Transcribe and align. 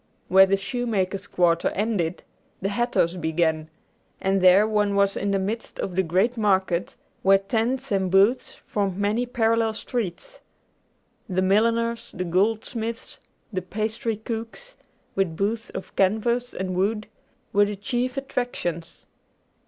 Where 0.29 0.47
the 0.47 0.57
shoemakers' 0.57 1.27
quarter 1.27 1.67
ended, 1.67 2.23
the 2.59 2.69
hatters' 2.69 3.17
began, 3.17 3.69
and 4.19 4.41
there 4.41 4.67
one 4.67 4.95
was 4.95 5.15
in 5.15 5.29
the 5.29 5.37
midst 5.37 5.77
of 5.79 5.95
the 5.95 6.01
great 6.01 6.37
market 6.37 6.95
where 7.21 7.37
tents 7.37 7.91
and 7.91 8.09
booths 8.09 8.53
formed 8.65 8.97
many 8.97 9.27
parallel 9.27 9.73
streets. 9.73 10.39
The 11.29 11.43
milliners, 11.43 12.11
the 12.15 12.23
goldsmiths, 12.25 13.19
the 13.53 13.61
pastry 13.61 14.17
cooks, 14.17 14.75
with 15.13 15.37
booths 15.37 15.69
of 15.69 15.95
canvas 15.95 16.55
and 16.55 16.75
wood, 16.75 17.05
were 17.53 17.65
the 17.65 17.75
chief 17.75 18.17
attractions. 18.17 19.05